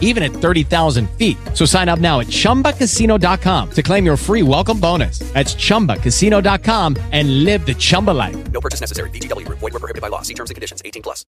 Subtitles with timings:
[0.00, 1.36] even at 30,000 feet.
[1.52, 5.18] So sign up now at chumbacasino.com to claim your free welcome bonus.
[5.34, 8.36] That's chumbacasino.com and live the Chumba life.
[8.52, 9.10] No purchase necessary.
[9.10, 9.58] VGW Group.
[9.58, 10.22] Void were prohibited by law.
[10.22, 10.80] See terms and conditions.
[10.84, 11.26] 18 plus.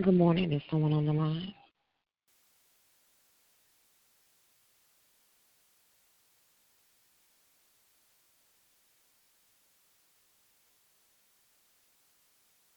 [0.00, 0.52] Good morning.
[0.52, 1.54] Is someone on the line?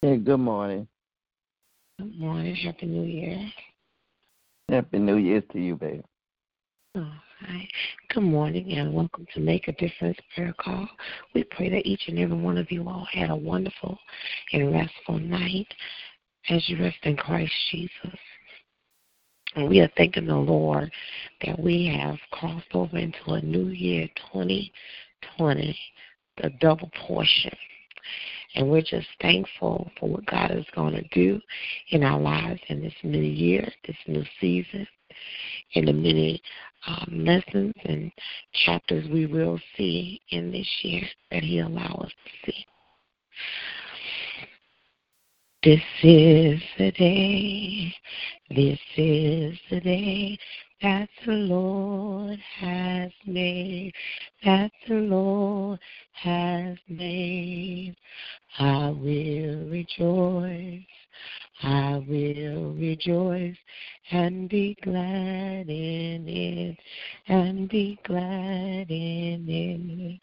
[0.02, 0.88] Hey, good morning.
[1.98, 2.56] Good morning.
[2.56, 3.50] Happy New Year.
[4.68, 6.04] Happy New Year to you, baby.
[6.94, 7.04] All
[7.48, 7.70] right.
[8.10, 10.90] Good morning and welcome to Make a Difference Prayer Call.
[11.34, 13.98] We pray that each and every one of you all had a wonderful
[14.52, 15.74] and restful night
[16.50, 18.20] as you rest in Christ Jesus.
[19.56, 20.92] And we are thanking the Lord
[21.46, 25.80] that we have crossed over into a new year 2020,
[26.44, 27.56] the double portion.
[28.56, 31.42] And we're just thankful for what God is going to do
[31.90, 34.88] in our lives in this new year, this new season,
[35.74, 36.42] in the many
[36.88, 38.12] um, lessons and
[38.66, 42.12] chapters we will see in this year that He allows us
[42.46, 42.66] to see.
[45.64, 47.94] This is the day,
[48.50, 50.38] this is the day
[50.86, 53.92] that the Lord has made,
[54.44, 55.80] that the Lord
[56.12, 57.96] has made.
[58.60, 60.84] I will rejoice,
[61.64, 63.58] I will rejoice
[64.12, 66.78] and be glad in it,
[67.30, 70.22] and be glad in it.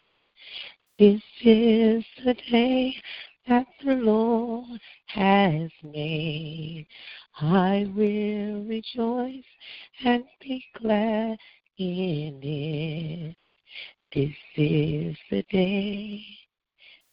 [0.97, 2.95] This is the day
[3.47, 6.87] that the Lord has made.
[7.41, 9.43] I will rejoice
[10.05, 11.37] and be glad
[11.77, 13.35] in it.
[14.13, 16.23] This is the day,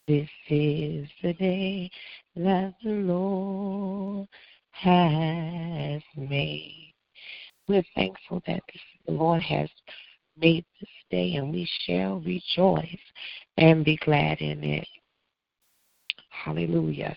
[0.07, 1.91] this is the day
[2.37, 4.29] that the Lord
[4.73, 6.95] has made.
[7.67, 8.63] We're thankful that
[9.07, 9.71] the Lord has
[10.37, 12.99] made this day, and we shall rejoice
[13.57, 14.89] and be glad in it.
[16.45, 17.17] Hallelujah.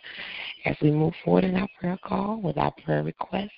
[0.66, 3.51] As we move forward in our prayer call with our prayer requests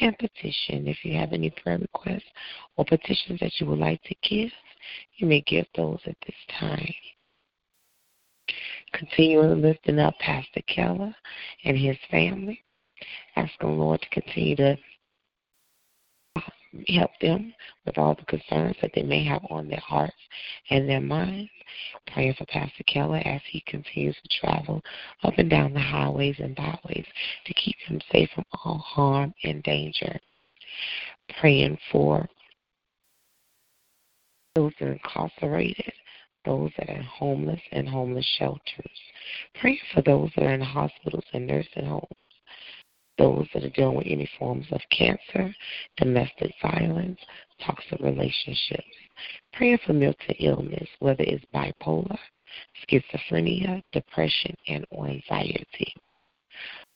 [0.00, 2.24] and petition, if you have any prayer requests
[2.76, 4.50] or petitions that you would like to give,
[5.16, 6.92] you may give those at this time.
[8.92, 11.14] Continuing lifting up Pastor Keller
[11.64, 12.62] and his family,
[13.36, 14.76] asking the Lord to continue to
[16.88, 17.52] help them
[17.86, 20.16] with all the concerns that they may have on their hearts
[20.70, 21.50] and their minds.
[22.12, 24.82] Praying for Pastor Keller as he continues to travel
[25.22, 27.06] up and down the highways and byways
[27.46, 30.18] to keep him safe from all harm and danger.
[31.40, 32.28] Praying for
[34.54, 35.92] those incarcerated,
[36.44, 38.60] those that are homeless and homeless shelters.
[39.60, 42.06] Praying for those that are in hospitals and nursing homes
[43.18, 45.54] those that are dealing with any forms of cancer,
[45.96, 47.18] domestic violence,
[47.60, 48.84] toxic relationships.
[49.52, 52.18] Praying for mental illness, whether it's bipolar,
[52.88, 55.94] schizophrenia, depression, and or anxiety.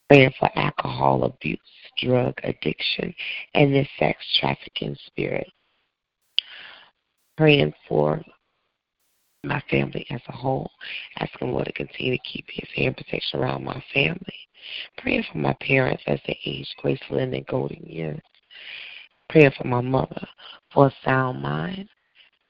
[0.08, 1.58] Praying for alcohol abuse,
[1.98, 3.14] drug addiction,
[3.54, 5.48] and the sex trafficking spirit.
[7.36, 8.22] Praying for
[9.44, 10.70] my family as a whole,
[11.18, 14.47] asking Lord to continue to keep His hand protection around my family.
[14.98, 18.20] Praying for my parents as they age gracefully in their golden years.
[19.28, 20.26] Praying for my mother
[20.72, 21.88] for a sound mind.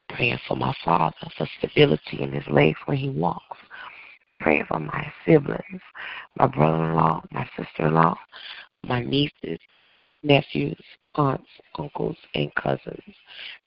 [0.08, 3.58] Praying for my father for stability in his legs when he walks.
[4.40, 5.82] Praying for my siblings,
[6.36, 8.16] my brother-in-law, my sister-in-law,
[8.84, 9.58] my nieces,
[10.22, 10.80] nephews,
[11.16, 11.48] aunts,
[11.78, 13.14] uncles, and cousins.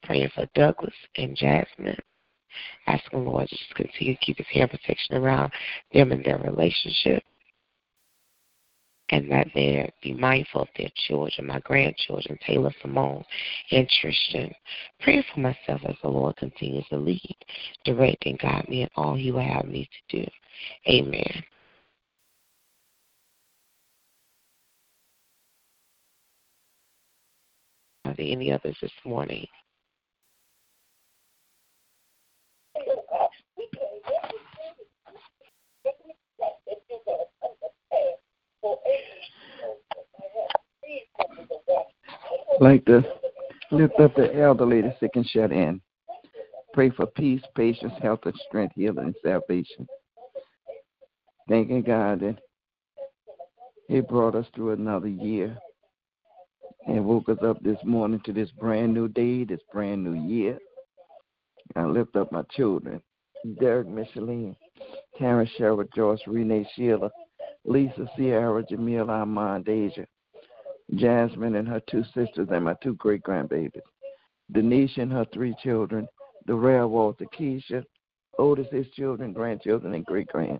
[0.03, 1.97] Praying for Douglas and Jasmine
[2.87, 5.51] asking Lord just continue to keep his hand protection around
[5.93, 7.23] them and their relationship.
[9.11, 13.25] And that they be mindful of their children, my grandchildren, Taylor Simone
[13.71, 14.53] and Tristan.
[15.01, 17.35] Pray for myself as the Lord continues to lead,
[17.83, 20.31] direct, and guide me in all He will have me to do.
[20.87, 21.43] Amen.
[28.05, 29.45] Are there any others this morning?
[42.61, 43.03] Like to
[43.71, 45.81] lift up the elderly, the sick and shut in.
[46.73, 49.87] Pray for peace, patience, health, and strength, healing, and salvation.
[51.49, 52.37] thanking God that
[53.87, 55.57] He brought us through another year
[56.87, 60.57] and woke us up this morning to this brand new day, this brand new year.
[61.75, 63.01] I lift up my children,
[63.59, 64.55] Derek, Micheline,
[65.17, 67.09] Terrence, Sherwood, Joyce, Renee, Sheila,
[67.65, 70.05] Lisa, Sierra, Jamil, Armand, Deja,
[70.95, 73.81] Jasmine and her two sisters and my two great grandbabies,
[74.51, 76.07] Denise and her three children,
[76.47, 77.83] Darrell, Walter, Keisha,
[78.37, 80.59] Otis, his children, grandchildren, and great grand.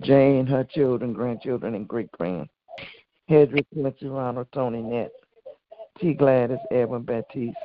[0.00, 2.48] Jane, her children, grandchildren, and great grand.
[3.30, 5.10] Hedrick, Quincy, Ronald, Tony, Nett,
[6.00, 6.14] T.
[6.14, 7.56] Gladys, Edwin, Baptiste,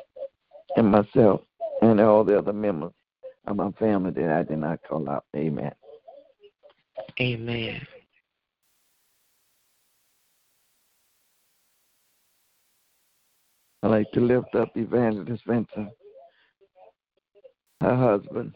[0.75, 1.41] and myself,
[1.81, 2.91] and all the other members
[3.47, 5.25] of my family that I did not call out.
[5.35, 5.71] Amen.
[7.19, 7.87] Amen.
[13.81, 15.89] I like to lift up Evangelist Vincent,
[17.81, 18.53] her husband,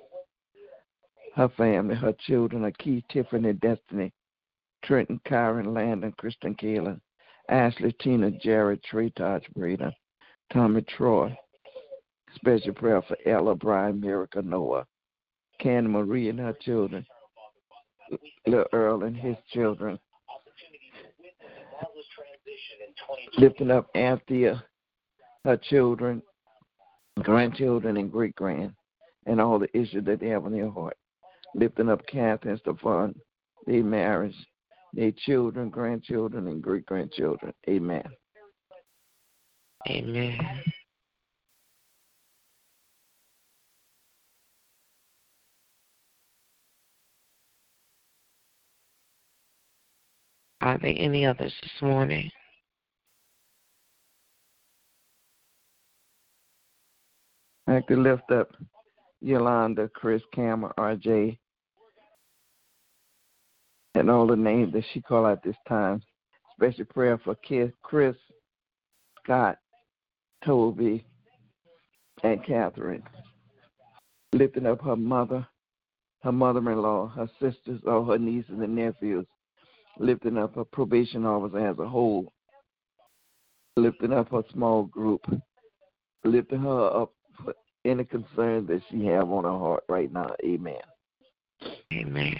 [1.35, 4.11] her family, her children, Keith, Tiffany, Destiny,
[4.83, 6.99] Trenton, Kyron, Landon, Kristen, Kaylin,
[7.49, 9.93] Ashley, Tina, Jared, Trey, Taj, Breda,
[10.51, 11.35] Tommy, Troy.
[12.35, 14.85] Special prayer for Ella, Brian, Miracle, Noah,
[15.59, 17.05] Candy Marie and her children,
[18.47, 19.99] Little Earl and his children.
[23.37, 24.63] Lifting up Anthea,
[25.45, 26.21] her children,
[27.21, 28.73] grandchildren, and great grand,
[29.25, 30.97] and all the issues that they have on their heart.
[31.55, 33.13] Lifting up and Stefan,
[33.67, 34.35] their marriage,
[34.93, 37.53] their children, grandchildren, and great grandchildren.
[37.69, 38.03] Amen.
[39.87, 40.63] Amen.
[50.61, 52.31] Are there any others this morning?
[57.67, 58.49] I like to lift up
[59.21, 61.37] Yolanda, Chris, Cameron, RJ,
[63.95, 66.01] and all the names that she called out this time.
[66.55, 67.37] Special prayer for
[67.81, 68.15] Chris,
[69.23, 69.57] Scott,
[70.43, 71.05] Toby,
[72.23, 73.03] and Catherine.
[74.33, 75.47] Lifting up her mother,
[76.23, 79.25] her mother-in-law, her sisters, all her nieces and nephews.
[79.99, 82.31] Lifting up her probation officer as a whole.
[83.77, 85.21] Lifting up her small group.
[86.23, 87.13] Lifting her up
[87.85, 90.29] any concern that she have on her heart right now.
[90.43, 90.75] Amen.
[91.93, 92.37] Amen.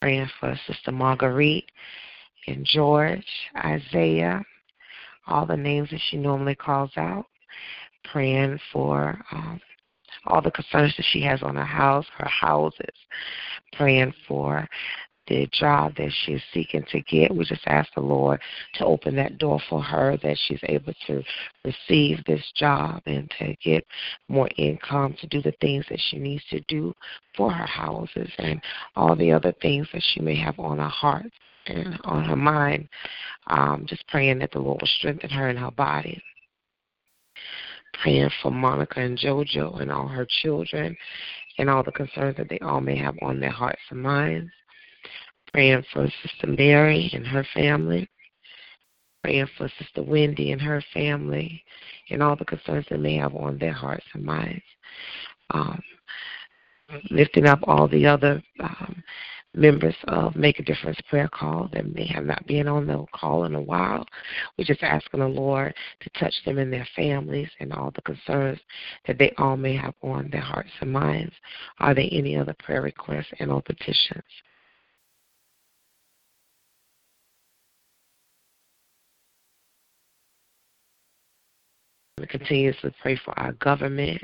[0.00, 1.70] Praying for Sister Marguerite
[2.46, 3.26] and George,
[3.56, 4.42] Isaiah,
[5.26, 7.26] all the names that she normally calls out.
[8.12, 9.60] Praying for um,
[10.26, 12.94] all the concerns that she has on her house, her houses.
[13.72, 14.66] Praying for
[15.28, 17.34] the job that she's seeking to get.
[17.34, 18.40] We just ask the Lord
[18.74, 21.22] to open that door for her that she's able to
[21.64, 23.86] receive this job and to get
[24.28, 26.94] more income to do the things that she needs to do
[27.36, 28.60] for her houses and
[28.96, 31.30] all the other things that she may have on her heart
[31.66, 32.88] and on her mind.
[33.48, 36.22] Um, just praying that the Lord will strengthen her in her body
[38.02, 40.96] praying for Monica and JoJo and all her children
[41.58, 44.50] and all the concerns that they all may have on their hearts and minds
[45.52, 48.08] praying for Sister Mary and her family,
[49.22, 51.62] praying for Sister Wendy and her family,
[52.10, 54.62] and all the concerns that they may have on their hearts and minds.
[55.50, 55.82] Um,
[57.10, 59.02] lifting up all the other um,
[59.54, 63.44] members of Make a Difference prayer call that may have not been on the call
[63.44, 64.06] in a while.
[64.56, 68.60] We're just asking the Lord to touch them and their families and all the concerns
[69.06, 71.34] that they all may have on their hearts and minds.
[71.80, 74.22] Are there any other prayer requests and or petitions?
[82.20, 84.22] We continue to pray for our government,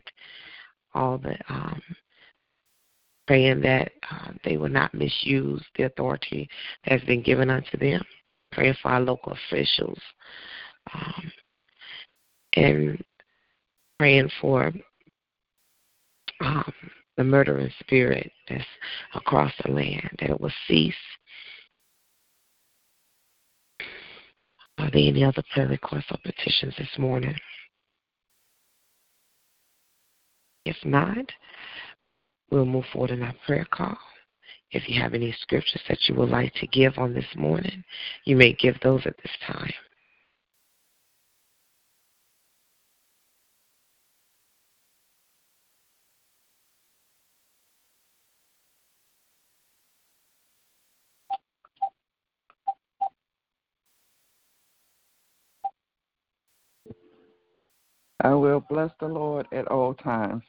[0.94, 1.80] all the um,
[3.26, 6.48] praying that uh, they will not misuse the authority
[6.84, 8.02] that has been given unto them.
[8.52, 9.98] Praying for our local officials,
[10.94, 11.32] um,
[12.54, 13.04] and
[13.98, 14.72] praying for
[16.40, 16.72] um,
[17.16, 18.64] the murdering spirit that's
[19.14, 20.94] across the land that it will cease.
[24.78, 27.36] Are there any other prayer requests or petitions this morning?
[30.64, 31.30] If not,
[32.50, 33.99] we'll move forward in our prayer call.
[34.71, 37.85] If you have any scriptures that you would like to give on this morning,
[38.25, 39.73] you may give those at this time.
[58.21, 60.42] I will bless the Lord at all times.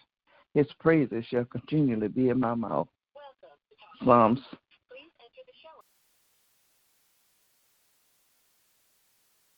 [0.56, 2.88] His praises shall continually be in my mouth.
[4.04, 4.40] Psalms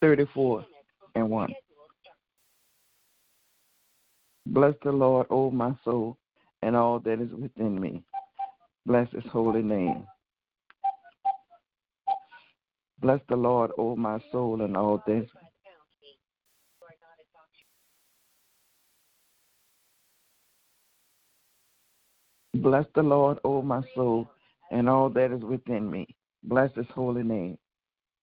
[0.00, 0.64] 34
[1.14, 1.54] and 1.
[4.46, 6.16] Bless the Lord, O my soul,
[6.62, 8.02] and all that is within me.
[8.84, 10.04] Bless his holy name.
[13.00, 15.28] Bless the Lord, O my soul, and all that is
[22.62, 24.28] Bless the Lord, O my soul,
[24.70, 26.06] and all that is within me.
[26.42, 27.56] Bless his holy name.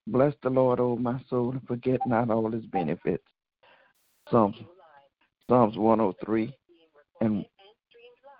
[0.07, 3.23] Bless the Lord, O my soul, and forget not all his benefits.
[4.29, 4.55] Psalms,
[5.47, 6.53] Psalms 103
[7.21, 7.45] and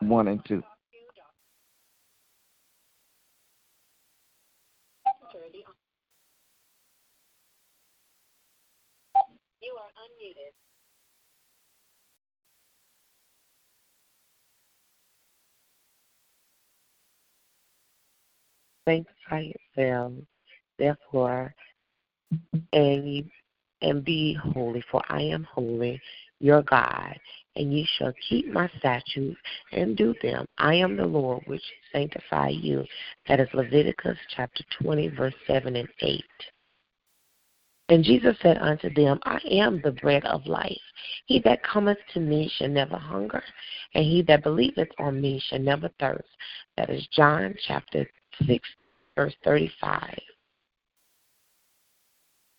[0.01, 0.61] 1 and 2.
[18.87, 20.21] Sanctify yourselves,
[20.77, 21.53] therefore,
[22.73, 23.29] and
[23.81, 26.01] and be holy, for I am holy,
[26.39, 27.17] your God,
[27.55, 29.39] and ye shall keep my statutes
[29.71, 30.45] and do them.
[30.57, 31.61] I am the Lord which
[31.91, 32.85] sanctify you.
[33.27, 36.23] That is Leviticus chapter 20, verse 7 and 8.
[37.89, 40.81] And Jesus said unto them, I am the bread of life.
[41.27, 43.43] He that cometh to me shall never hunger,
[43.93, 46.27] and he that believeth on me shall never thirst.
[46.77, 48.09] That is John chapter
[48.45, 48.69] 6,
[49.15, 50.17] verse 35.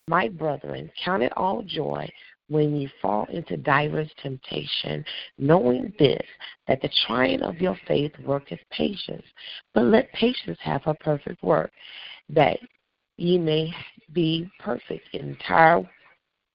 [0.08, 2.08] My brethren, count it all joy
[2.48, 5.04] when you fall into divers temptation,
[5.38, 6.22] knowing this,
[6.68, 9.24] that the trying of your faith worketh patience.
[9.74, 11.72] But let patience have her perfect work,
[12.28, 12.58] that
[13.16, 13.74] ye may
[14.12, 15.82] be perfect, entire,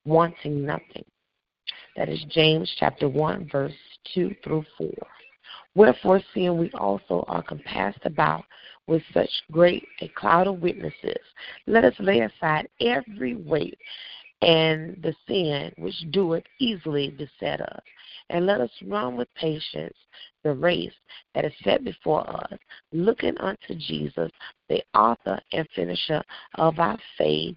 [0.06, 1.04] wanting nothing.
[1.98, 3.74] That is James chapter 1, verse
[4.13, 4.90] 2 through 4.
[5.75, 8.44] Wherefore, seeing we also are compassed about
[8.91, 11.24] with such great a cloud of witnesses,
[11.65, 13.77] let us lay aside every weight
[14.41, 17.81] and the sin which doeth easily beset us,
[18.29, 19.95] and let us run with patience
[20.43, 20.91] the race
[21.33, 22.60] that is set before us,
[22.91, 24.29] looking unto Jesus,
[24.67, 26.21] the author and finisher
[26.55, 27.55] of our faith,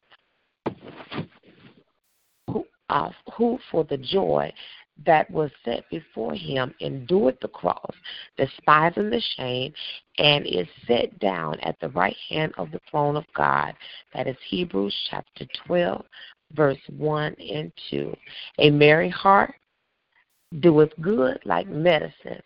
[2.49, 4.53] who, uh, who for the joy
[5.07, 7.95] that was set before him endured the cross,
[8.37, 9.73] despising the shame,
[10.19, 13.75] and is set down at the right hand of the throne of God.
[14.15, 16.05] That is Hebrews chapter 12,
[16.53, 18.15] verse 1 and 2.
[18.59, 19.55] A merry heart
[20.61, 22.43] doeth good like medicine,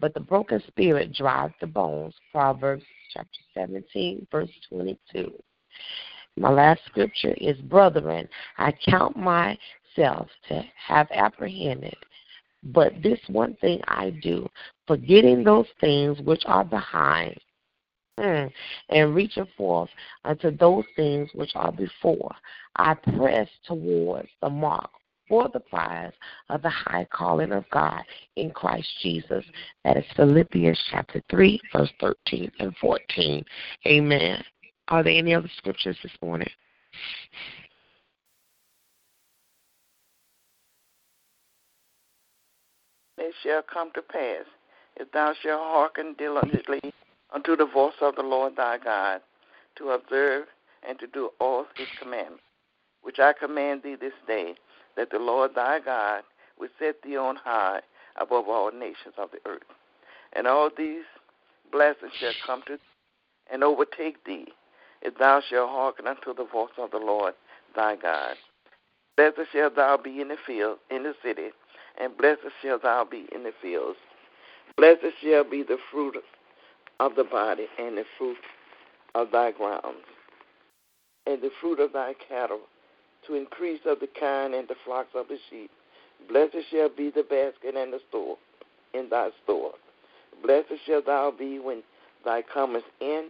[0.00, 2.14] but the broken spirit drives the bones.
[2.32, 5.32] Proverbs chapter 17, verse 22.
[6.36, 9.16] My last scripture is, Brethren, I count
[9.98, 11.96] myself to have apprehended.
[12.62, 14.48] But this one thing I do,
[14.86, 17.38] forgetting those things which are behind,
[18.18, 18.50] mm,
[18.88, 19.90] and reaching forth
[20.24, 22.34] unto those things which are before,
[22.76, 24.90] I press towards the mark
[25.28, 26.12] for the prize
[26.48, 28.02] of the high calling of God
[28.36, 29.44] in Christ Jesus.
[29.84, 33.44] That is Philippians chapter 3, verse 13 and 14.
[33.86, 34.42] Amen.
[34.88, 36.48] Are there any other scriptures this morning?
[43.18, 44.44] It shall come to pass,
[44.96, 46.80] if thou shalt hearken diligently
[47.32, 49.20] unto the voice of the Lord thy God,
[49.76, 50.46] to observe
[50.88, 52.42] and to do all his commandments,
[53.02, 54.54] which I command thee this day,
[54.96, 56.22] that the Lord thy God
[56.58, 57.80] will set thee on high
[58.16, 59.62] above all nations of the earth.
[60.32, 61.04] And all these
[61.70, 62.82] blessings shall come to thee
[63.50, 64.46] and overtake thee,
[65.02, 67.34] if thou shalt hearken unto the voice of the Lord
[67.74, 68.36] thy God.
[69.16, 71.50] Blessed shalt thou be in the field, in the city,
[72.00, 73.98] and blessed shall thou be in the fields.
[74.76, 76.16] Blessed shall be the fruit
[77.00, 78.36] of the body, and the fruit
[79.14, 80.04] of thy grounds,
[81.26, 82.60] and the fruit of thy cattle,
[83.26, 85.70] to increase of the kine and the flocks of the sheep.
[86.28, 88.36] Blessed shall be the basket and the store
[88.94, 89.72] in thy store.
[90.42, 91.82] Blessed shall thou be when
[92.24, 93.28] thou comest in,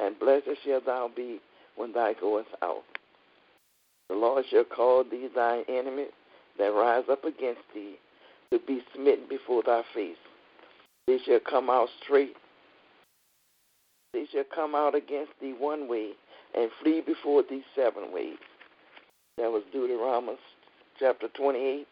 [0.00, 1.40] and blessed shall thou be
[1.76, 2.82] when thou goest out.
[4.08, 6.06] The Lord shall call thee thine enemy
[6.58, 7.96] that rise up against thee
[8.52, 10.16] to be smitten before thy face.
[11.06, 12.36] They shall come out straight.
[14.12, 16.12] They shall come out against thee one way
[16.54, 18.38] and flee before thee seven ways.
[19.38, 20.38] That was Deuteronomy
[20.98, 21.86] chapter 28,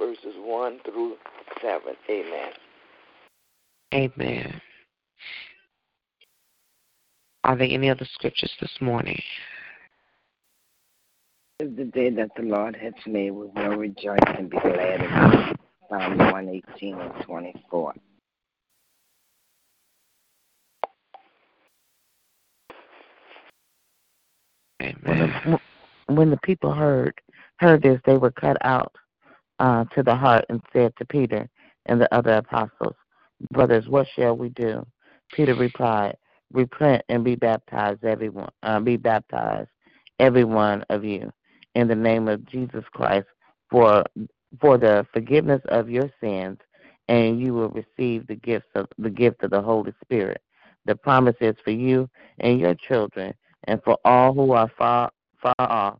[0.00, 1.16] verses 1 through
[1.60, 1.80] 7.
[2.08, 2.52] Amen.
[3.92, 4.60] Amen.
[7.44, 9.20] Are there any other scriptures this morning?
[11.62, 13.30] Is the day that the Lord has made.
[13.30, 15.56] We will rejoice and be glad in it.
[15.88, 17.94] Psalm 118 and 24.
[24.82, 24.96] Amen.
[25.04, 27.14] When the, when the people heard
[27.58, 28.92] heard this, they were cut out
[29.60, 31.48] uh, to the heart and said to Peter
[31.86, 32.96] and the other apostles,
[33.52, 34.84] Brothers, what shall we do?
[35.32, 36.16] Peter replied,
[36.52, 38.50] Repent and be baptized, everyone.
[38.64, 39.70] Uh, be baptized,
[40.18, 41.32] every one of you,
[41.74, 43.26] in the name of Jesus Christ,
[43.70, 44.04] for
[44.60, 46.58] for the forgiveness of your sins,
[47.08, 50.42] and you will receive the gifts of the gift of the Holy Spirit.
[50.84, 52.08] The promise is for you
[52.40, 55.10] and your children, and for all who are far
[55.40, 55.98] far off,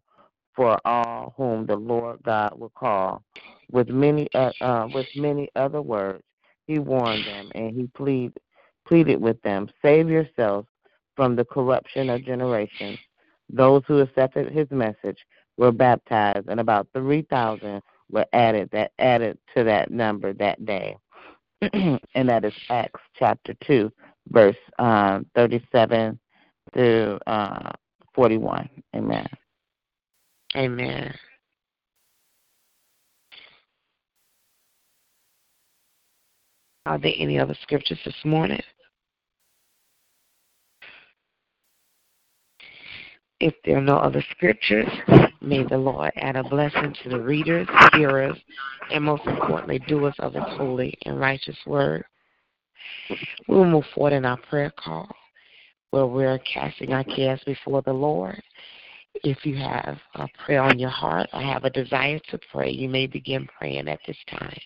[0.55, 3.23] for all whom the Lord God will call.
[3.71, 6.23] With many uh, uh, with many other words,
[6.67, 8.33] he warned them, and he plead,
[8.87, 10.69] pleaded with them, Save yourselves
[11.17, 12.99] from the corruption of generations.
[13.49, 15.19] Those who accepted his message
[15.57, 20.97] were baptized, and about 3,000 were added that added to that number that day.
[21.73, 23.91] and that is Acts chapter 2,
[24.29, 26.19] verse um, 37
[26.75, 27.71] through uh,
[28.15, 28.69] 41.
[28.95, 29.27] Amen.
[30.57, 31.15] Amen.
[36.85, 38.61] Are there any other scriptures this morning?
[43.39, 44.89] If there are no other scriptures,
[45.43, 48.37] may the Lord add a blessing to the readers, hearers,
[48.91, 52.05] and most importantly, doers of His holy and righteous word.
[53.49, 55.09] We will move forward in our prayer call
[55.91, 58.43] where we're casting our cares before the Lord.
[59.25, 62.89] If you have a prayer on your heart or have a desire to pray, you
[62.89, 64.59] may begin praying at this time.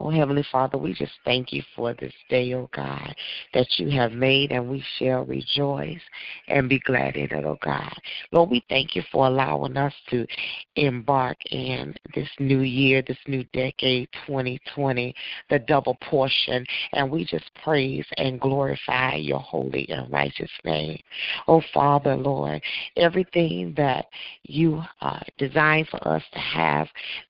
[0.00, 3.16] Oh, Heavenly Father, we just thank you for this day, oh God,
[3.52, 6.00] that you have made, and we shall rejoice
[6.46, 7.92] and be glad in it, oh God.
[8.30, 10.24] Lord, we thank you for allowing us to
[10.76, 15.12] embark in this new year, this new decade, 2020,
[15.50, 21.00] the double portion, and we just praise and glorify your holy and righteous name.
[21.48, 22.62] Oh, Father, Lord,
[22.96, 24.06] everything that
[24.44, 26.86] you uh, designed for us to have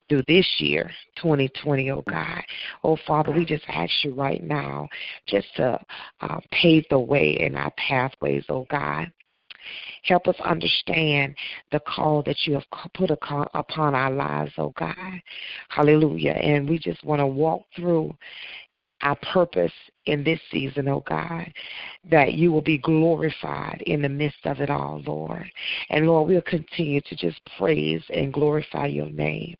[0.07, 2.41] through this year, 2020, oh God.
[2.83, 4.87] Oh Father, we just ask you right now
[5.27, 5.79] just to
[6.21, 9.11] uh, pave the way in our pathways, oh God.
[10.03, 11.35] Help us understand
[11.71, 15.21] the call that you have put upon our lives, oh God.
[15.67, 16.31] Hallelujah.
[16.31, 18.15] And we just want to walk through
[19.01, 19.73] our purpose
[20.05, 21.51] in this season, oh God,
[22.09, 25.51] that you will be glorified in the midst of it all, Lord.
[25.89, 29.55] And Lord, we'll continue to just praise and glorify your name.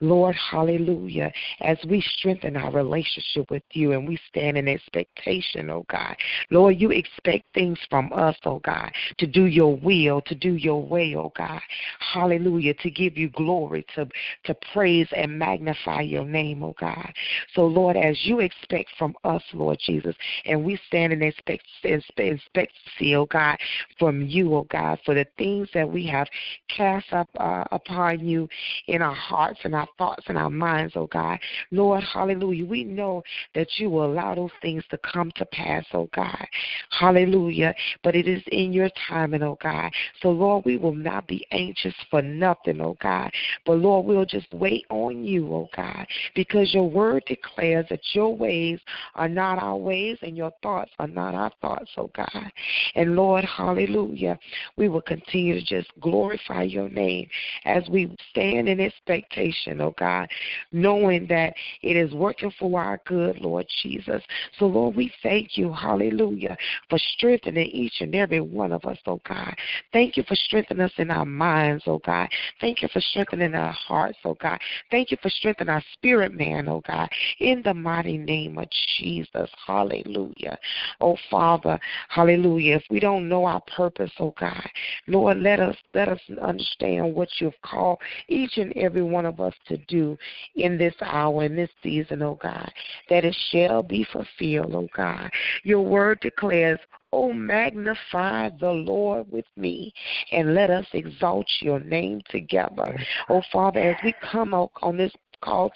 [0.00, 5.84] Lord, hallelujah, as we strengthen our relationship with you and we stand in expectation, oh
[5.90, 6.16] God.
[6.50, 10.82] Lord, you expect things from us, oh God, to do your will, to do your
[10.82, 11.60] way, oh God.
[11.98, 14.08] Hallelujah, to give you glory, to,
[14.44, 17.12] to praise and magnify your name, oh God.
[17.54, 20.14] So, Lord, as you expect from us, Lord Jesus.
[20.46, 23.58] And we stand in expectancy, oh God,
[23.98, 26.28] from you, oh God, for the things that we have
[26.74, 28.48] cast up uh, upon you
[28.86, 31.38] in our hearts and our thoughts and our minds, oh God.
[31.70, 32.66] Lord, hallelujah.
[32.66, 33.22] We know
[33.54, 36.46] that you will allow those things to come to pass, oh God.
[36.90, 37.74] Hallelujah.
[38.02, 39.90] But it is in your timing, oh God.
[40.22, 43.30] So, Lord, we will not be anxious for nothing, oh God.
[43.66, 48.34] But, Lord, we'll just wait on you, oh God, because your word declares that your
[48.34, 48.80] ways
[49.14, 52.52] are not our ways and your thoughts are not our thoughts, oh God.
[52.94, 54.38] And Lord, hallelujah,
[54.76, 57.28] we will continue to just glorify your name
[57.64, 60.28] as we stand in expectation, oh God,
[60.72, 64.22] knowing that it is working for our good, Lord Jesus.
[64.58, 66.56] So, Lord, we thank you, hallelujah,
[66.88, 69.54] for strengthening each and every one of us, oh God.
[69.92, 72.28] Thank you for strengthening us in our minds, oh God.
[72.60, 74.58] Thank you for strengthening our hearts, oh God.
[74.90, 77.08] Thank you for strengthening our spirit, man, oh God.
[77.38, 79.50] In the mighty name of Jesus.
[79.66, 80.58] Hallelujah.
[81.00, 82.76] Oh Father, hallelujah.
[82.76, 84.68] If we don't know our purpose, oh God,
[85.06, 89.54] Lord, let us let us understand what you've called each and every one of us
[89.68, 90.16] to do
[90.56, 92.70] in this hour, in this season, oh God,
[93.08, 95.30] that it shall be fulfilled, oh God.
[95.64, 96.78] Your word declares,
[97.12, 99.92] Oh, magnify the Lord with me
[100.30, 102.96] and let us exalt your name together.
[103.28, 105.72] Oh, Father, as we come out on this called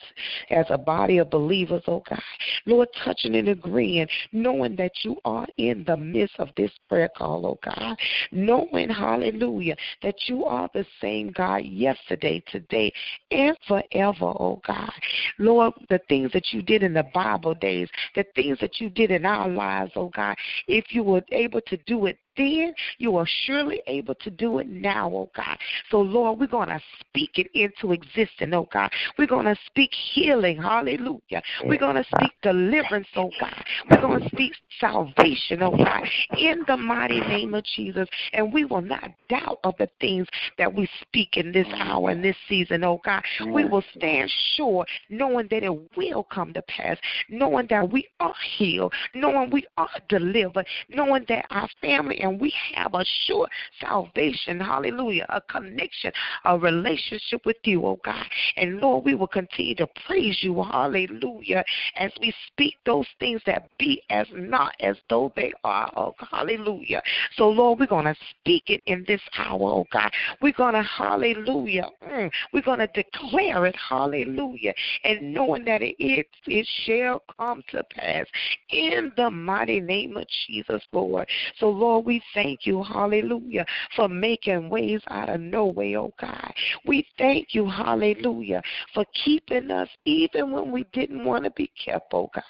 [0.51, 2.21] as a body of believers, oh God.
[2.67, 7.47] Lord, touching and agreeing, knowing that you are in the midst of this prayer call,
[7.47, 7.97] oh God.
[8.33, 12.93] Knowing, hallelujah, that you are the same God yesterday, today,
[13.31, 14.93] and forever, oh God.
[15.39, 19.11] Lord, the things that you did in the Bible days, the things that you did
[19.11, 20.37] in our lives, oh God,
[20.69, 24.69] if you were able to do it then, you are surely able to do it
[24.69, 25.57] now, oh God.
[25.91, 28.91] So, Lord, we're going to speak it into existence, oh God.
[29.19, 31.43] We're going to speak healing, hallelujah.
[31.65, 33.65] We're going to speak deliverance, oh God.
[33.91, 36.03] We're going to speak salvation, oh God,
[36.39, 38.09] in the mighty name of Jesus.
[38.33, 40.27] And we will not doubt of the things
[40.59, 43.23] that we speak in this hour, in this season, oh God.
[43.47, 46.97] We will stand sure, knowing that it will come to pass,
[47.29, 52.53] knowing that we are healed, knowing we are delivered, knowing that our family and we
[52.75, 53.47] have a sure
[53.81, 56.11] salvation, hallelujah, a connection,
[56.47, 58.25] a relationship with you, oh God.
[58.57, 61.65] And Lord, we will continue to praise you, hallelujah,
[61.97, 67.03] as we speak those things that be as not as though they are, oh hallelujah.
[67.37, 70.11] So, Lord, we're going to speak it in this hour, oh God.
[70.41, 74.73] We're going to, hallelujah, mm, we're going to declare it, hallelujah,
[75.05, 78.27] and knowing that it, it, it shall come to pass
[78.71, 81.29] in the mighty name of Jesus, Lord.
[81.59, 86.13] So, Lord, we we thank you, hallelujah, for making ways out of no way, oh
[86.21, 86.55] God.
[86.87, 88.63] We thank you, hallelujah,
[88.95, 92.45] for keeping us even when we didn't want to be kept, oh God.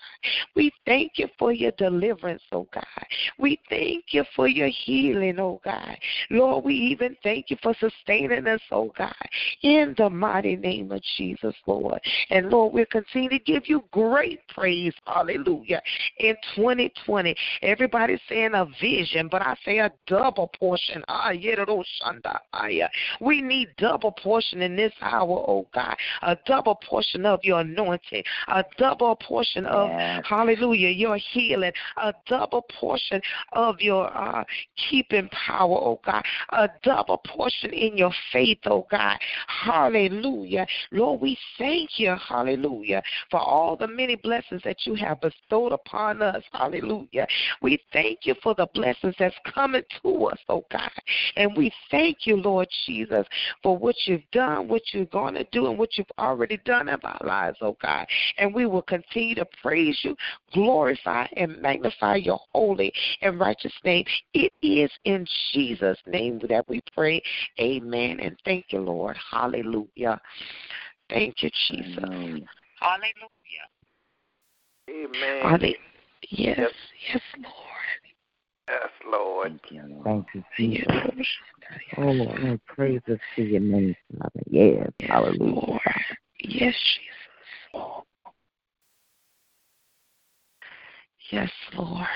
[0.55, 2.85] We thank you for your deliverance, oh God.
[3.38, 5.96] We thank you for your healing, oh God.
[6.29, 9.14] Lord, we even thank you for sustaining us, oh God,
[9.62, 12.00] in the mighty name of Jesus, Lord.
[12.29, 15.81] And Lord, we'll continue to give you great praise, hallelujah,
[16.18, 17.35] in 2020.
[17.62, 21.05] Everybody's saying a vision, but I I say a double portion.
[21.07, 21.31] Ah,
[23.21, 25.95] we need double portion in this hour, oh God.
[26.23, 28.25] A double portion of your anointing.
[28.49, 30.25] A double portion of, yes.
[30.29, 31.73] hallelujah, your healing.
[32.03, 33.21] A double portion
[33.53, 34.43] of your uh,
[34.90, 36.25] keeping power, oh God.
[36.51, 39.19] A double portion in your faith, oh God.
[39.47, 40.67] Hallelujah.
[40.90, 46.23] Lord, we thank you, hallelujah, for all the many blessings that you have bestowed upon
[46.23, 46.43] us.
[46.53, 47.27] Hallelujah.
[47.62, 50.90] We thank you for the blessings that's coming to us, oh God.
[51.37, 53.26] And we thank you, Lord Jesus,
[53.62, 56.98] for what you've done, what you're going to do, and what you've already done in
[57.02, 58.07] our lives, oh God.
[58.38, 60.16] And we will continue to praise you,
[60.52, 64.04] glorify, and magnify your holy and righteous name.
[64.33, 67.22] It is in Jesus' name that we pray.
[67.61, 68.20] Amen.
[68.20, 69.16] And thank you, Lord.
[69.30, 70.20] Hallelujah.
[71.11, 72.04] Thank you, Jesus.
[72.04, 72.48] Amen.
[72.80, 73.68] Hallelujah.
[74.90, 75.74] Amen.
[76.30, 76.70] Yes,
[77.09, 78.04] yes, Lord.
[78.68, 79.61] Yes, Lord.
[79.62, 80.05] Thank you, Lord.
[80.05, 81.27] Thank you, Jesus.
[81.98, 84.42] Oh, Lord, praises to your name, Father.
[84.46, 85.55] Yes, yes hallelujah.
[85.55, 85.81] Lord.
[86.40, 88.05] Yes, Jesus.
[91.31, 92.07] Yes, Lord.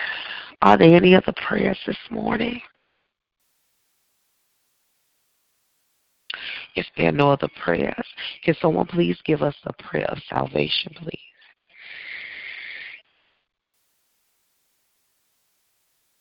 [0.63, 2.61] Are there any other prayers this morning?
[6.75, 8.07] If there are no other prayers,
[8.45, 11.28] can someone please give us a prayer of salvation, please?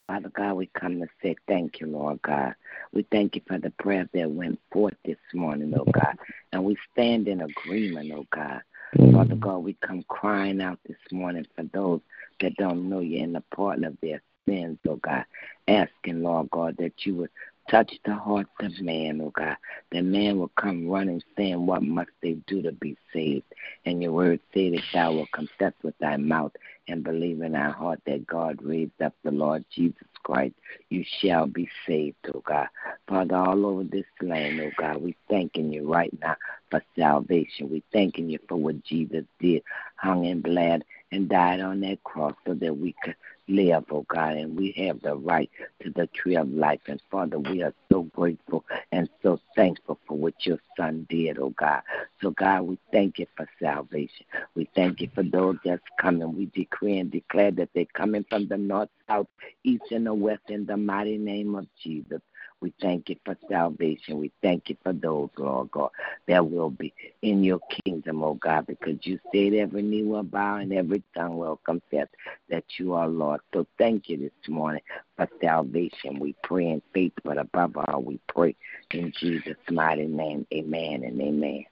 [0.08, 2.56] Father God, we come to say thank you, Lord God.
[2.94, 6.18] We thank you for the prayer that went forth this morning, oh God.
[6.54, 8.62] And we stand in agreement, oh God.
[8.96, 9.40] Father mm.
[9.40, 12.00] God, we come crying out this morning for those
[12.40, 15.26] that don't know you in the pardon of their sins, oh God.
[15.68, 17.30] Asking, Lord God, that you would
[17.70, 19.58] touch the hearts of man, oh God.
[19.92, 23.46] That man will come running saying, What must they do to be saved?
[23.86, 26.52] And your word say that thou wilt confess with thy mouth
[26.88, 30.56] and believe in thy heart that God raised up the Lord Jesus Christ,
[30.90, 32.68] you shall be saved, oh God.
[33.08, 36.36] Father, all over this land, oh God, we thanking you right now
[36.70, 37.70] for salvation.
[37.70, 39.64] We thanking you for what Jesus did,
[39.96, 43.16] hung and bled and died on that cross so that we could
[43.48, 45.50] live, oh God, and we have the right
[45.82, 46.82] to the tree of life.
[46.88, 51.54] And Father, we are so grateful and so thankful for what your son did, oh
[51.58, 51.82] God.
[52.22, 54.26] So God, we thank you for salvation.
[54.56, 56.36] We thank you for those that's coming.
[56.36, 59.28] We decree and declare that they're coming from the north, south,
[59.64, 62.22] east, and the west in the mighty name of Jesus.
[62.60, 64.18] We thank you for salvation.
[64.18, 65.92] We thank you for those, Lord God,
[66.28, 70.58] that will be in your kingdom, oh God, because you said every knee will bow
[70.58, 72.08] and every tongue will confess
[72.50, 73.42] that you are Lord.
[73.54, 74.82] So thank you this morning
[75.16, 76.20] for salvation.
[76.20, 78.56] We pray in faith, but above all, we pray
[78.92, 80.48] in Jesus' mighty name.
[80.52, 81.66] Amen and amen.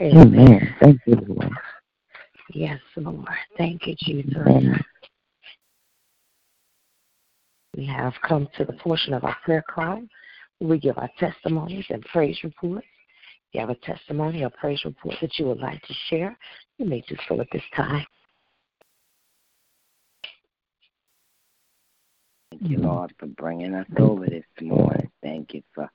[0.00, 0.74] Amen.
[0.80, 1.52] Thank you, Lord.
[2.50, 3.26] Yes, Lord.
[3.58, 4.36] Thank you, Jesus.
[4.36, 4.82] Amen.
[7.76, 10.02] We have come to the portion of our prayer call.
[10.60, 12.86] We give our testimonies and praise reports.
[13.52, 16.36] you have a testimony or praise report that you would like to share,
[16.78, 18.06] you may do so at this time.
[22.50, 25.10] Thank you, Lord, for bringing us over this morning.
[25.22, 25.90] Thank you for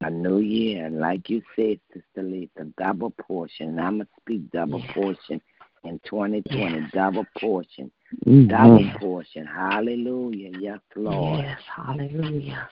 [0.00, 0.86] a new year.
[0.86, 3.78] And like you said, Sister Lisa, double portion.
[3.78, 4.90] I'm going to speak double Yes.
[4.94, 5.40] portion
[5.84, 7.90] in 2020, double portion.
[8.26, 8.48] Mhm.
[8.48, 9.46] Double portion.
[9.46, 10.50] Hallelujah.
[10.58, 11.40] Yes, Lord.
[11.44, 12.68] Yes, hallelujah.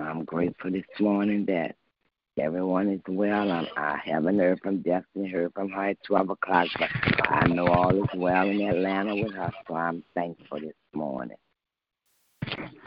[0.00, 1.74] I'm grateful this morning that
[2.38, 3.50] everyone is well.
[3.50, 6.88] I'm, I haven't heard from Destiny, heard from her at 12 o'clock, but
[7.28, 11.36] I know all is well in Atlanta with her, so I'm thankful this morning.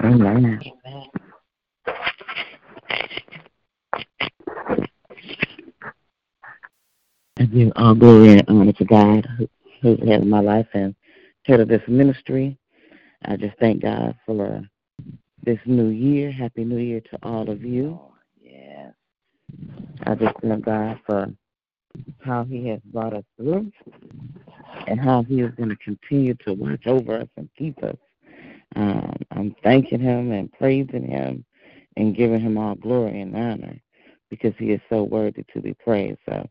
[0.02, 0.62] Amen.
[0.86, 1.08] Amen.
[7.42, 9.50] I give all glory and honor to God who,
[9.82, 10.94] who's the head of my life and
[11.44, 12.56] head of this ministry.
[13.26, 14.62] I just thank God for uh,
[15.44, 16.32] this new year.
[16.32, 18.00] Happy New Year to all of you.
[18.00, 18.94] Oh, yes.
[20.06, 21.34] I just thank God for
[22.24, 23.72] how He has brought us through
[24.86, 27.98] and how He is going to continue to watch over us and keep us.
[28.76, 31.44] Um, I'm thanking Him and praising Him
[31.98, 33.80] and giving Him all glory and honor
[34.30, 36.20] because He is so worthy to be praised.
[36.30, 36.48] So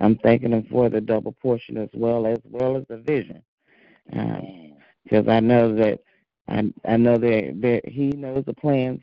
[0.00, 3.42] I'm thanking Him for the double portion as well as well as the vision,
[5.04, 6.00] because I know that
[6.48, 9.00] I I know that, that He knows the plans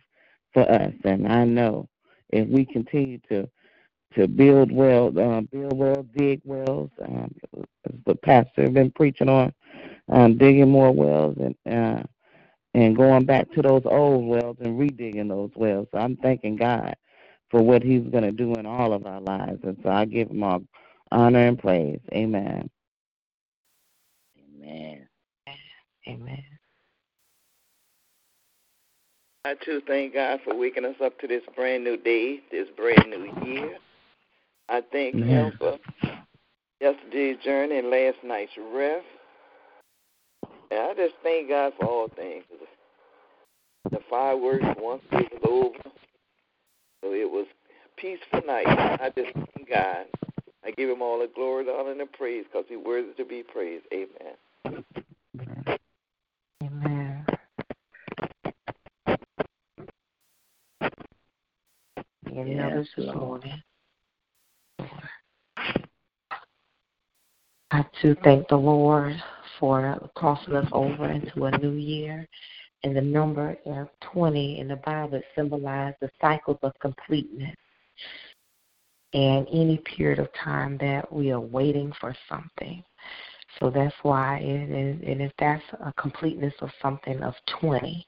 [0.54, 1.89] for us, and I know
[2.30, 3.49] if we continue to
[4.15, 6.91] to build well, uh, build well, dig wells.
[7.04, 7.36] Um,
[7.88, 9.54] as the pastor has been preaching on,
[10.10, 12.04] um, digging more wells and uh,
[12.75, 15.88] and going back to those old wells and redigging those wells.
[15.91, 16.95] So I'm thanking God
[17.49, 20.29] for what He's going to do in all of our lives, and so I give
[20.29, 20.62] Him all
[21.12, 21.99] honor and praise.
[22.13, 22.69] Amen.
[24.38, 25.07] Amen.
[26.07, 26.43] Amen.
[29.45, 33.09] I too thank God for waking us up to this brand new day, this brand
[33.09, 33.77] new year.
[34.67, 35.79] I thank Him for
[36.81, 39.05] yesterday's journey and last night's rest.
[40.71, 42.43] And I just thank God for all things.
[43.91, 45.95] The fireworks once it was over,
[47.01, 47.45] so it was
[47.97, 48.67] peaceful night.
[48.67, 50.05] I just thank God.
[50.63, 53.25] I give Him all the glory, the honor, and the praise because He's worthy to
[53.25, 53.85] be praised.
[53.93, 54.35] Amen.
[56.63, 57.25] Amen.
[62.25, 63.62] And Yes, notice this morning.
[67.71, 69.15] I too thank the Lord
[69.59, 72.27] for crossing us over into a new year.
[72.83, 77.55] And the number of 20 in the Bible symbolizes the cycles of completeness.
[79.13, 82.83] And any period of time that we are waiting for something.
[83.59, 88.07] So that's why it is, and if that's a completeness of something of 20,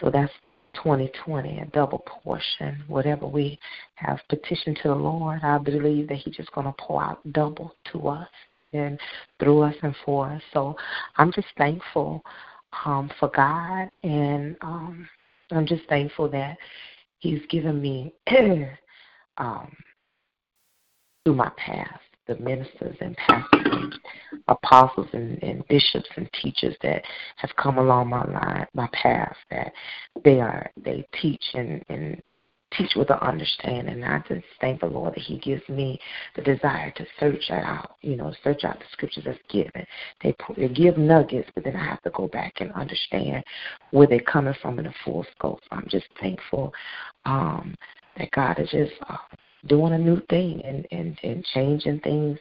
[0.00, 0.32] so that's
[0.74, 2.82] 2020, a double portion.
[2.88, 3.58] Whatever we
[3.94, 7.74] have petitioned to the Lord, I believe that He's just going to pour out double
[7.92, 8.28] to us
[8.72, 8.98] and
[9.38, 10.42] through us and for us.
[10.52, 10.76] So
[11.16, 12.22] I'm just thankful
[12.84, 15.08] um, for God, and um,
[15.50, 16.56] I'm just thankful that
[17.18, 18.12] He's given me
[19.38, 19.74] um,
[21.24, 23.94] through my past the ministers and pastors and
[24.48, 27.02] apostles and, and bishops and teachers that
[27.36, 29.72] have come along my line, my path, that
[30.24, 32.22] they are they teach and, and
[32.76, 33.94] teach with an understanding.
[33.94, 35.98] And I just thank the Lord that He gives me
[36.36, 39.86] the desire to search out, you know, search out the scriptures that's given.
[40.22, 43.44] They, put, they give nuggets, but then I have to go back and understand
[43.90, 45.60] where they're coming from in the full scope.
[45.68, 46.72] So I'm just thankful
[47.24, 47.74] um,
[48.18, 49.16] that God is just uh,
[49.66, 52.38] doing a new thing and, and, and changing things,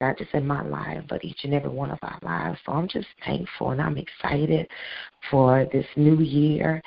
[0.00, 2.58] not just in my life, but each and every one of our lives.
[2.66, 4.68] So I'm just thankful and I'm excited
[5.30, 6.82] for this new year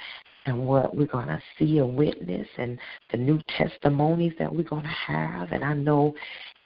[0.50, 2.78] and what we're going to see and witness and
[3.12, 5.52] the new testimonies that we're going to have.
[5.52, 6.14] And I know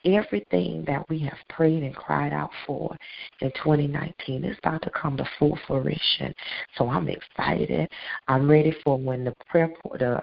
[0.04, 2.96] everything that we have prayed and cried out for
[3.40, 6.34] in 2019 is about to come to full fruition.
[6.76, 7.88] So I'm excited.
[8.28, 10.20] I'm ready for when the prayer, the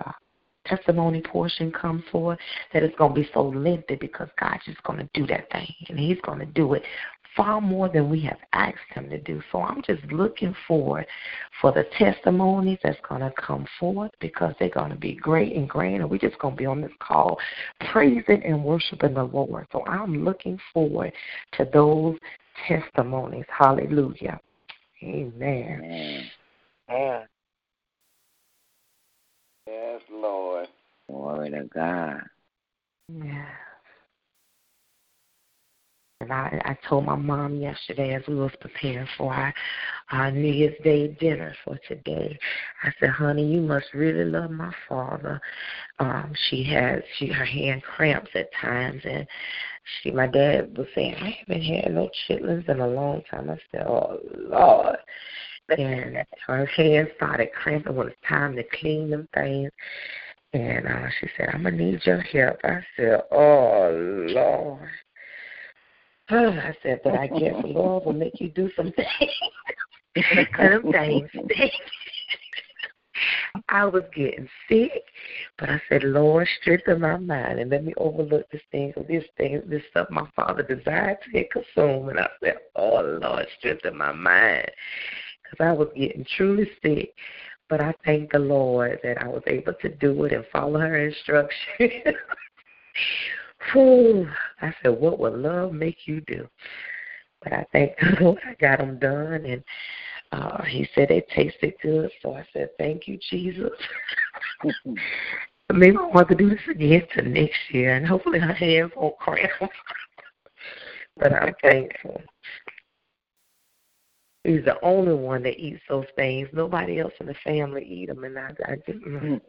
[0.66, 2.38] testimony portion comes forward,
[2.74, 5.74] that it's going to be so lengthy because God's just going to do that thing.
[5.90, 6.84] And He's going to do it
[7.36, 9.42] far more than we have asked Him to do.
[9.52, 11.06] So I'm just looking forward
[11.62, 15.70] for the testimonies that's going to come forth because they're going to be great and
[15.70, 16.02] grand.
[16.02, 17.38] And we're just going to be on this call
[17.92, 19.68] praising and worshiping the Lord.
[19.72, 21.14] So I'm looking forward
[21.58, 22.18] to those
[22.68, 23.46] testimonies.
[23.50, 24.40] Hallelujah.
[25.04, 25.82] Amen.
[25.84, 26.32] Amen.
[26.90, 27.28] Amen.
[29.68, 30.68] Yes, Lord.
[31.08, 32.22] Glory to God.
[33.10, 33.46] Yeah.
[36.22, 39.54] And I, I told my mom yesterday as we was preparing for our,
[40.12, 42.38] our New Year's Day dinner for today.
[42.84, 45.42] I said, "Honey, you must really love my father."
[45.98, 49.28] Um, she has she her hand cramps at times, and
[50.02, 53.58] she my dad was saying, "I haven't had no chitlins in a long time." I
[53.72, 54.98] said, "Oh Lord."
[55.70, 59.72] And her hand started cramping when it's time to clean them things.
[60.54, 62.58] And uh, she said, I'm going to need your help.
[62.64, 64.90] I said, Oh, Lord.
[66.32, 69.32] I said, but I guess the Lord will make you do some things.
[70.58, 71.30] some things.
[73.70, 75.04] I was getting sick,
[75.58, 79.62] but I said, Lord, strengthen my mind and let me overlook this thing, this thing,
[79.66, 82.10] this stuff my father desired to consume.
[82.10, 84.70] And I said, Oh, Lord, strengthen my mind.
[85.44, 87.14] Because I was getting truly sick.
[87.70, 90.98] But I thank the Lord that I was able to do it and follow her
[90.98, 91.58] instructions.
[93.74, 96.48] I said, what will love make you do?
[97.44, 99.46] But I thank Lord I got them done.
[99.46, 99.64] And
[100.32, 102.12] uh, he said they tasted good.
[102.22, 103.72] So I said, thank you, Jesus.
[105.74, 107.96] Maybe I want to do this again to next year.
[107.96, 109.52] And hopefully her hands won't cramp.
[111.18, 112.22] but I'm thankful.
[114.44, 116.50] He's the only one that eats those things.
[116.52, 119.40] Nobody else in the family eat them, and I, I just, mm,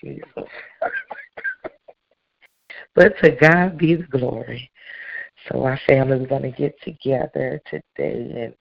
[0.00, 0.24] Jesus.
[2.94, 4.70] But to God be the glory.
[5.48, 8.54] So our family is going to get together today, and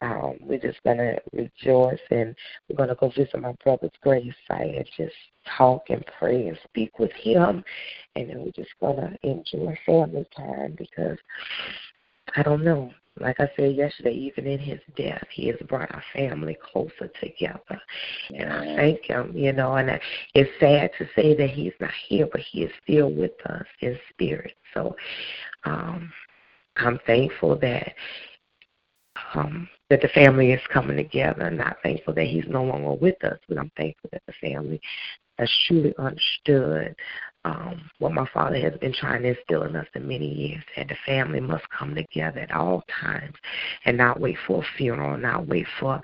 [0.00, 2.34] um, we're just going to rejoice, and
[2.68, 5.14] we're going to go visit my brother's grave site and just
[5.56, 7.62] talk and pray and speak with him,
[8.16, 11.18] and then we're just going to enjoy family time because
[12.36, 12.92] I don't know.
[13.20, 17.80] Like I said yesterday, even in his death, he has brought our family closer together.
[18.34, 20.00] And I thank him, you know, and
[20.34, 23.96] it's sad to say that he's not here, but he is still with us in
[24.10, 24.54] spirit.
[24.72, 24.96] So
[25.64, 26.12] um,
[26.76, 27.94] I'm thankful that
[29.34, 31.44] um, that the family is coming together.
[31.44, 34.80] I'm not thankful that he's no longer with us, but I'm thankful that the family
[35.38, 36.96] has truly understood
[37.44, 40.88] um, what my father has been trying to instill in us in many years that
[40.88, 43.34] the family must come together at all times
[43.84, 46.00] and not wait for a funeral, not wait for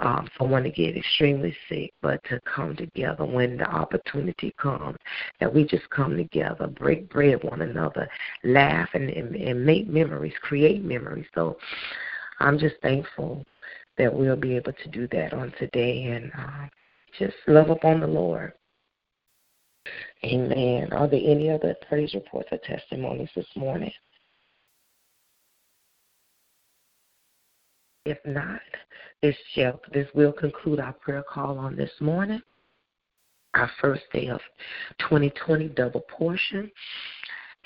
[0.00, 4.96] um, someone to get extremely sick, but to come together when the opportunity comes.
[5.40, 8.08] That we just come together, break bread one another,
[8.44, 11.26] laugh and, and, and make memories, create memories.
[11.34, 11.56] So
[12.38, 13.44] I'm just thankful
[13.98, 16.68] that we'll be able to do that on today and uh,
[17.18, 18.52] just love upon the Lord.
[20.24, 20.90] Amen.
[20.92, 23.92] Are there any other praise reports or testimonies this morning?
[28.06, 28.60] If not,
[29.22, 32.40] this shall this will conclude our prayer call on this morning.
[33.54, 34.40] Our first day of
[35.00, 36.70] 2020 double portion.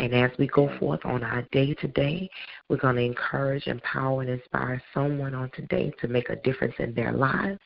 [0.00, 2.28] And as we go forth on our day to day,
[2.68, 6.94] we're going to encourage, empower, and inspire someone on today to make a difference in
[6.94, 7.58] their lives.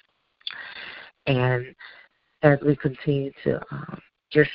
[1.27, 1.75] And
[2.43, 4.01] as we continue to um,
[4.33, 4.51] just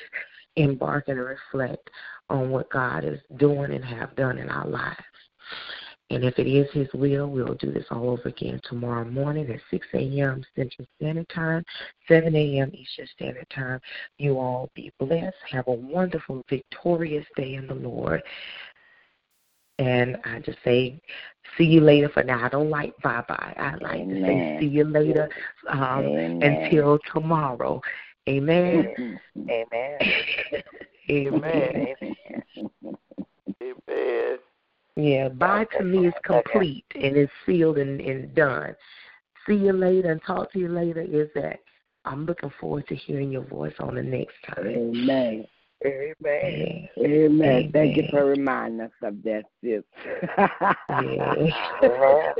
[0.55, 1.89] embark and reflect
[2.29, 4.97] on what God is doing and have done in our lives.
[6.09, 9.59] And if it is His will, we'll do this all over again tomorrow morning at
[9.69, 10.43] 6 a.m.
[10.55, 11.65] Central Standard Time,
[12.07, 12.71] 7 a.m.
[12.73, 13.81] Eastern Standard Time.
[14.17, 15.35] You all be blessed.
[15.51, 18.23] Have a wonderful, victorious day in the Lord.
[19.79, 20.99] And I just say,
[21.57, 22.43] see you later for now.
[22.43, 23.53] I don't like bye bye.
[23.57, 24.09] I like Amen.
[24.09, 25.29] to say, see you later
[25.69, 27.81] um, until tomorrow.
[28.27, 28.87] Amen.
[28.99, 29.49] Mm-hmm.
[29.49, 29.99] Amen.
[31.09, 31.95] Amen.
[33.61, 34.37] Amen.
[34.97, 38.75] Yeah, bye to me is complete and it's sealed and, and done.
[39.45, 41.59] See you later and talk to you later is that
[42.03, 44.65] I'm looking forward to hearing your voice on the next time.
[44.67, 45.45] Amen.
[45.85, 46.89] Amen.
[46.99, 47.69] Amen.
[47.71, 49.83] Thank you for reminding us of that, sis.
[51.13, 52.33] yes.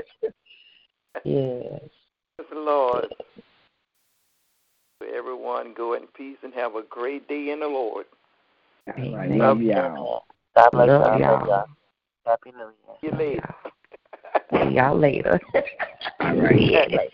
[1.23, 1.81] yes.
[2.53, 3.13] Lord
[5.13, 5.73] everyone.
[5.73, 8.05] Go in peace and have a great day in the Lord.
[8.87, 9.31] All right.
[9.31, 10.25] Love y'all.
[10.55, 11.65] God bless Love y'all.
[12.25, 12.97] Happy New Year.
[13.01, 13.55] See you later.
[14.51, 15.39] See y'all later.
[16.19, 16.59] All right.
[16.59, 17.09] yes,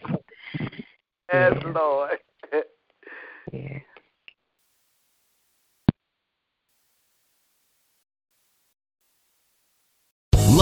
[1.32, 2.18] yes Lord.
[3.52, 3.80] yeah.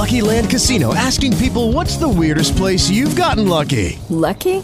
[0.02, 4.00] Lucky Land Casino asking people what's the weirdest place you've gotten lucky?
[4.10, 4.64] Lucky?